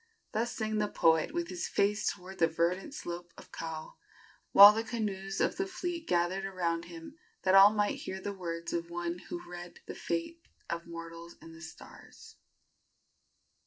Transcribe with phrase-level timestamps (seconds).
[0.31, 3.97] Thus sang the poet, with his face toward the verdant slopes of Kau,
[4.51, 8.73] while the canoes of the fleet gathered around him, that all might hear the words
[8.73, 10.41] of one who read the fate
[10.71, 12.37] of mortals in the stars.